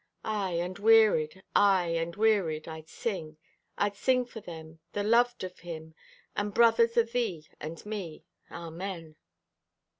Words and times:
Aye, 0.25 0.53
and 0.53 0.79
wearied, 0.79 1.43
aye 1.55 1.89
and 1.89 2.15
wearied, 2.15 2.67
I'd 2.67 2.89
sing. 2.89 3.37
I'd 3.77 3.95
sing 3.95 4.25
for 4.25 4.41
them, 4.41 4.79
the 4.93 5.03
loved 5.03 5.45
o' 5.45 5.49
Him, 5.49 5.93
And 6.35 6.55
brothers 6.55 6.97
o' 6.97 7.03
thee 7.03 7.47
and 7.59 7.85
me. 7.85 8.25
Amen. 8.49 9.15